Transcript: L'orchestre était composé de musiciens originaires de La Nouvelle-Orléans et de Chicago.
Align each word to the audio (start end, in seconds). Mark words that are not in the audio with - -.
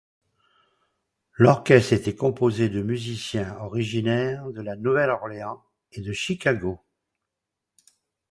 L'orchestre 1.35 1.93
était 1.93 2.15
composé 2.15 2.69
de 2.69 2.81
musiciens 2.81 3.55
originaires 3.59 4.49
de 4.49 4.59
La 4.59 4.75
Nouvelle-Orléans 4.75 5.63
et 5.91 6.01
de 6.01 6.11
Chicago. 6.11 6.81